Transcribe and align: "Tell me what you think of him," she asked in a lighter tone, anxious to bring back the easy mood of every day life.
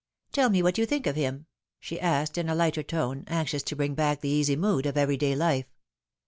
"Tell 0.33 0.49
me 0.49 0.63
what 0.63 0.79
you 0.79 0.87
think 0.87 1.05
of 1.05 1.15
him," 1.15 1.45
she 1.79 1.99
asked 1.99 2.35
in 2.39 2.49
a 2.49 2.55
lighter 2.55 2.81
tone, 2.81 3.23
anxious 3.27 3.61
to 3.61 3.75
bring 3.75 3.93
back 3.93 4.21
the 4.21 4.29
easy 4.29 4.55
mood 4.55 4.87
of 4.87 4.97
every 4.97 5.15
day 5.15 5.35
life. 5.35 5.67